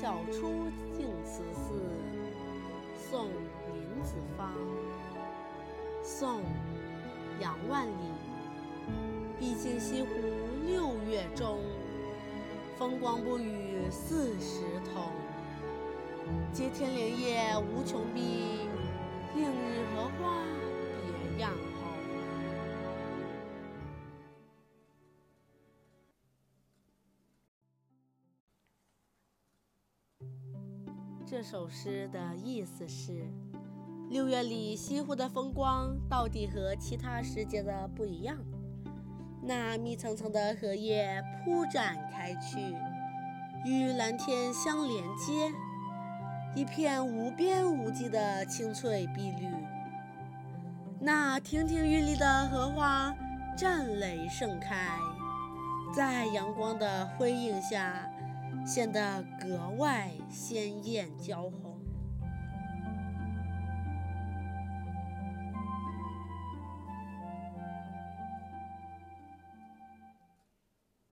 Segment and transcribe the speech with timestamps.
[0.00, 0.64] 晓出
[0.96, 1.74] 净慈寺，
[2.96, 4.50] 送林子方。
[6.02, 6.38] 宋·
[7.38, 7.92] 杨万里。
[9.38, 10.08] 毕竟西湖
[10.66, 11.58] 六月中，
[12.78, 15.04] 风光不与四时同。
[16.50, 18.70] 接天莲叶无穷碧，
[31.30, 33.24] 这首诗的意思是：
[34.08, 38.36] 六月里西湖的风光到底和其他时节的不一样。
[39.40, 42.74] 那密层层的荷叶铺展开去，
[43.64, 45.52] 与蓝天相连接，
[46.56, 49.46] 一片无边无际的青翠碧绿。
[50.98, 53.14] 那亭亭玉立的荷花
[53.56, 54.98] 绽蕾盛开，
[55.94, 58.04] 在阳光的辉映下。
[58.66, 61.79] 显得格外鲜艳娇红。